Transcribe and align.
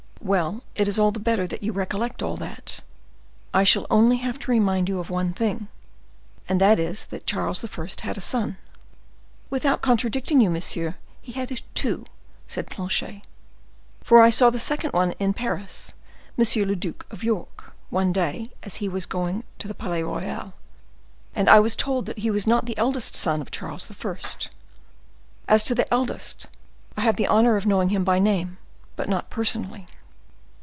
"Well, 0.23 0.61
it 0.75 0.87
is 0.87 0.99
all 0.99 1.09
the 1.11 1.19
better 1.19 1.47
that 1.47 1.63
you 1.63 1.71
recollect 1.71 2.21
all 2.21 2.37
that; 2.37 2.81
I 3.55 3.63
shall 3.63 3.87
only 3.89 4.17
have 4.17 4.37
to 4.39 4.51
remind 4.51 4.87
you 4.87 4.99
of 4.99 5.09
one 5.09 5.33
thing, 5.33 5.67
and 6.47 6.61
that 6.61 6.77
is 6.77 7.05
that 7.05 7.25
Charles 7.25 7.65
I. 7.65 7.87
had 8.05 8.19
a 8.19 8.21
son." 8.21 8.57
"Without 9.49 9.81
contradicting 9.81 10.39
you, 10.39 10.51
monsieur, 10.51 10.95
he 11.23 11.31
had 11.31 11.63
two," 11.73 12.05
said 12.45 12.69
Planchet; 12.69 13.23
"for 14.03 14.21
I 14.21 14.29
saw 14.29 14.51
the 14.51 14.59
second 14.59 14.93
one 14.93 15.13
in 15.13 15.33
Paris, 15.33 15.93
M. 16.37 16.45
le 16.67 16.75
Duke 16.75 17.03
of 17.09 17.23
York, 17.23 17.73
one 17.89 18.13
day, 18.13 18.51
as 18.61 18.75
he 18.75 18.87
was 18.87 19.07
going 19.07 19.43
to 19.57 19.67
the 19.67 19.73
Palais 19.75 20.03
Royal, 20.03 20.53
and 21.33 21.49
I 21.49 21.59
was 21.59 21.75
told 21.75 22.05
that 22.05 22.19
he 22.19 22.29
was 22.29 22.45
not 22.45 22.67
the 22.67 22.77
eldest 22.77 23.15
son 23.15 23.41
of 23.41 23.49
Charles 23.49 23.89
I. 23.91 24.17
As 25.47 25.63
to 25.63 25.73
the 25.73 25.91
eldest, 25.91 26.45
I 26.95 27.01
have 27.01 27.15
the 27.15 27.27
honor 27.27 27.57
of 27.57 27.65
knowing 27.65 27.89
him 27.89 28.03
by 28.03 28.19
name, 28.19 28.59
but 28.95 29.09
not 29.09 29.31
personally." 29.31 29.87